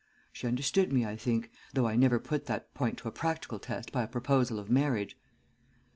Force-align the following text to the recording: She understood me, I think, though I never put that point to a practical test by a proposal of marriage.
She 0.33 0.47
understood 0.47 0.91
me, 0.91 1.05
I 1.05 1.15
think, 1.15 1.51
though 1.75 1.85
I 1.85 1.95
never 1.95 2.17
put 2.19 2.47
that 2.47 2.73
point 2.73 2.97
to 2.97 3.07
a 3.07 3.11
practical 3.11 3.59
test 3.59 3.91
by 3.91 4.01
a 4.01 4.07
proposal 4.07 4.57
of 4.57 4.67
marriage. 4.67 5.15